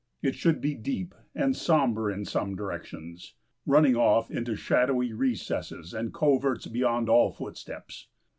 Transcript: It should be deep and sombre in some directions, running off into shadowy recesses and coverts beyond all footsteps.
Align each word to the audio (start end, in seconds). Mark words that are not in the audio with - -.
It 0.23 0.33
should 0.33 0.61
be 0.61 0.73
deep 0.73 1.13
and 1.35 1.55
sombre 1.55 2.11
in 2.11 2.25
some 2.25 2.55
directions, 2.55 3.35
running 3.67 3.95
off 3.95 4.31
into 4.31 4.55
shadowy 4.55 5.13
recesses 5.13 5.93
and 5.93 6.11
coverts 6.11 6.65
beyond 6.65 7.07
all 7.07 7.29
footsteps. 7.29 8.07